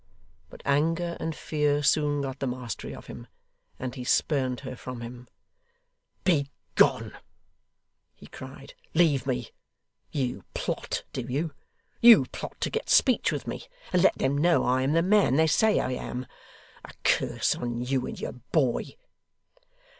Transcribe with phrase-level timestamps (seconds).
[0.49, 3.27] But anger and fear soon got the mastery of him,
[3.77, 5.27] and he spurned her from him.
[6.23, 7.15] 'Begone!'
[8.15, 8.73] he cried.
[8.95, 9.49] 'Leave me!
[10.11, 11.53] You plot, do you!
[12.01, 15.35] You plot to get speech with me, and let them know I am the man
[15.35, 16.25] they say I am.
[16.83, 18.95] A curse on you and on your boy.